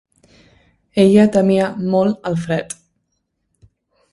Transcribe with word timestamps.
Ella 1.03 1.25
temia 1.35 1.67
molt 1.97 2.31
el 2.31 2.41
fred. 2.47 2.75